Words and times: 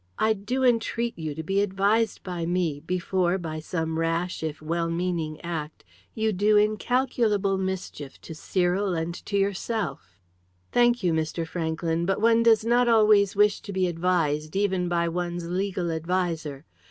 I 0.17 0.33
do 0.33 0.63
entreat 0.63 1.15
you 1.19 1.35
to 1.35 1.43
be 1.43 1.61
advised 1.61 2.23
by 2.23 2.43
me 2.47 2.79
before, 2.79 3.37
by 3.37 3.59
some 3.59 3.99
rash, 3.99 4.41
if 4.41 4.59
well 4.59 4.89
meaning 4.89 5.39
act, 5.41 5.83
you 6.15 6.33
do 6.33 6.57
incalculable 6.57 7.55
mischief 7.59 8.19
to 8.21 8.33
Cyril 8.33 8.95
and 8.95 9.21
yourself." 9.31 10.17
"Thank 10.71 11.03
you, 11.03 11.13
Mr. 11.13 11.45
Franklyn, 11.45 12.07
but 12.07 12.19
one 12.19 12.41
does 12.41 12.65
not 12.65 12.87
always 12.87 13.35
wish 13.35 13.61
to 13.61 13.71
be 13.71 13.85
advised 13.85 14.55
even 14.55 14.89
by 14.89 15.07
one's 15.07 15.47
legal 15.47 15.91
adviser. 15.91 16.65